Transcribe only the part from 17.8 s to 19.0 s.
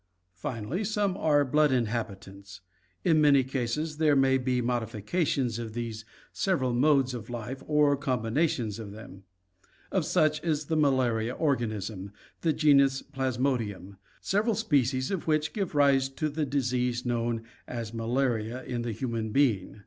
malaria in the